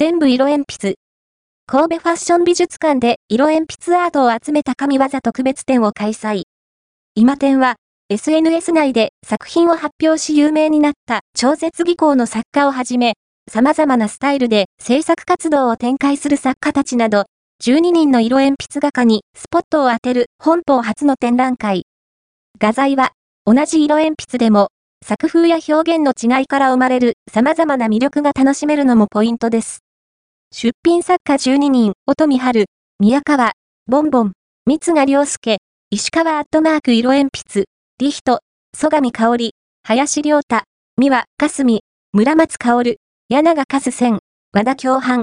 [0.00, 0.94] 全部色鉛筆。
[1.66, 6.44] 神戸ファッション美術館で色鉛筆アートを集めた神業特別展を開催。
[7.14, 7.74] 今展は、
[8.08, 13.12] SNS 内で作品を発表し有名になった超絶技巧の作家をはじめ、
[13.46, 17.24] 様々なスタイルで制作活動を展開する作家たちなど、
[17.62, 21.82] 12人の色鉛筆画家にスポットを当てる本邦初の展覧会。
[22.58, 23.10] 画材は、
[23.44, 24.68] 同じ色鉛筆でも、
[25.02, 29.80] 作風や表現の違いから生まれる様々な魅力が楽しめるのもポイントです。
[30.52, 32.66] 出品作家12人、音見春、
[32.98, 33.52] 宮川、
[33.86, 34.32] ボンボン、
[34.66, 35.58] 三賀良介、
[35.90, 37.64] 石川アットマーク色鉛筆、
[37.98, 38.40] リヒト、
[38.76, 39.52] 曽上香織、
[39.84, 40.62] 林良太、
[40.96, 41.82] 三輪かすみ、
[42.12, 42.96] 村松香織、
[43.28, 44.18] 柳賀和千、
[44.52, 45.18] 和田共犯、